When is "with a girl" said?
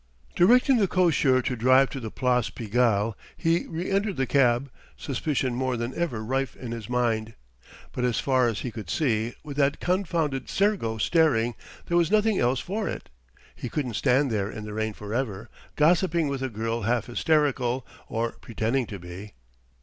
16.29-16.81